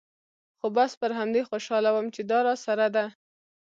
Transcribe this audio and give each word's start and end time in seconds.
خو 0.59 0.67
بس 0.75 0.91
پر 1.01 1.11
همدې 1.19 1.41
خوشاله 1.49 1.89
وم 1.93 2.05
چې 2.15 2.21
دا 2.29 2.39
راسره 2.47 2.87
ده. 2.95 3.05